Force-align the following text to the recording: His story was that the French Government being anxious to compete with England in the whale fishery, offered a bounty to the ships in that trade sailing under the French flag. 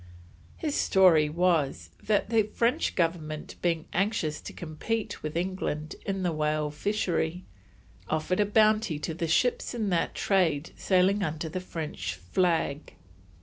His 0.57 0.73
story 0.73 1.29
was 1.29 1.91
that 2.01 2.31
the 2.31 2.41
French 2.41 2.95
Government 2.95 3.53
being 3.61 3.85
anxious 3.93 4.41
to 4.41 4.51
compete 4.51 5.21
with 5.21 5.37
England 5.37 5.93
in 6.07 6.23
the 6.23 6.31
whale 6.31 6.71
fishery, 6.71 7.45
offered 8.09 8.39
a 8.39 8.45
bounty 8.47 8.97
to 8.97 9.13
the 9.13 9.27
ships 9.27 9.75
in 9.75 9.89
that 9.91 10.15
trade 10.15 10.71
sailing 10.75 11.21
under 11.21 11.49
the 11.49 11.61
French 11.61 12.15
flag. 12.15 12.95